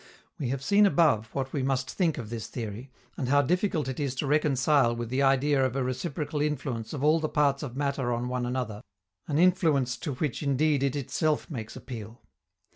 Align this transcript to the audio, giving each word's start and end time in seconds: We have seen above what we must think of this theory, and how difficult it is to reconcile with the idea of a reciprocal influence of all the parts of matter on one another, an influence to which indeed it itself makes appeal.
We 0.39 0.49
have 0.49 0.63
seen 0.63 0.87
above 0.87 1.29
what 1.35 1.53
we 1.53 1.61
must 1.61 1.87
think 1.91 2.17
of 2.17 2.31
this 2.31 2.47
theory, 2.47 2.89
and 3.17 3.29
how 3.29 3.43
difficult 3.43 3.87
it 3.87 3.99
is 3.99 4.15
to 4.15 4.25
reconcile 4.25 4.95
with 4.95 5.09
the 5.09 5.21
idea 5.21 5.63
of 5.63 5.75
a 5.75 5.83
reciprocal 5.83 6.41
influence 6.41 6.91
of 6.91 7.03
all 7.03 7.19
the 7.19 7.29
parts 7.29 7.61
of 7.61 7.77
matter 7.77 8.11
on 8.11 8.27
one 8.27 8.47
another, 8.47 8.81
an 9.27 9.37
influence 9.37 9.95
to 9.97 10.15
which 10.15 10.41
indeed 10.41 10.81
it 10.81 10.95
itself 10.95 11.51
makes 11.51 11.75
appeal. 11.75 12.19